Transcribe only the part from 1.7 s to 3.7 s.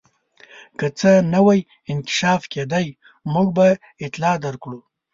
انکشاف کېدی موږ به